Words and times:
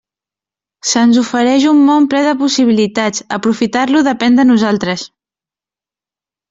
Se'ns 0.91 1.19
ofereix 1.23 1.67
un 1.73 1.83
món 1.91 2.09
ple 2.13 2.23
de 2.29 2.33
possibilitats; 2.41 3.25
aprofitar-lo 3.39 4.03
depèn 4.13 4.41
de 4.43 4.51
nosaltres. 4.53 5.07